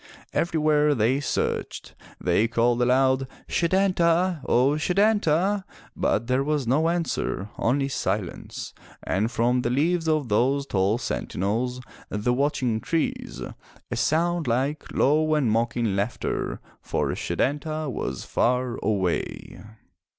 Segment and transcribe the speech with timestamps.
[0.33, 1.93] Everywhere they searched.
[2.19, 4.41] They called aloud, "Setanta!
[4.47, 5.63] O Setanta!"
[5.95, 11.81] But there was no answer, only silence, and from the leaves of those tall sentinels,
[12.09, 13.43] the watching trees,
[13.91, 19.61] a sound like low and mocking laughter— for Setanta was far away!